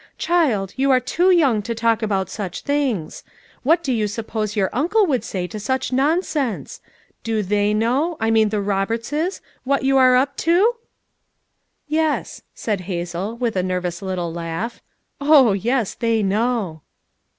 Child, 0.17 0.73
you 0.77 0.89
aro 0.89 1.05
too 1.05 1.29
young 1.29 1.61
to 1.61 1.75
talk 1.75 2.01
about 2.01 2.27
snob 2.27 2.55
things! 2.55 3.23
What 3.61 3.83
do 3.83 3.93
you 3.93 4.07
suppose 4.07 4.55
your 4.55 4.71
uncle 4.73 5.05
would 5.05 5.23
say 5.23 5.45
to 5.45 5.59
such 5.59 5.93
nonsense? 5.93 6.81
Do 7.23 7.43
they 7.43 7.71
know— 7.75 8.17
T 8.19 8.31
mean 8.31 8.49
the 8.49 8.61
Roberts's— 8.61 9.41
what 9.63 9.83
you 9.83 9.97
aro 9.97 10.19
up 10.19 10.35
to?" 10.37 10.73
380 11.87 11.93
FOUE 11.95 12.01
MOTHERS 12.01 12.01
AT 12.01 12.01
CHAUTAUQUA 12.01 12.17
"Yes," 12.17 12.41
said 12.55 12.81
Hazel 12.87 13.37
with 13.37 13.55
a 13.55 13.61
nervous 13.61 14.01
little 14.01 14.33
laugh, 14.33 14.81
"oh, 15.21 15.53
yes, 15.53 15.93
they 15.93 16.23
know." 16.23 16.81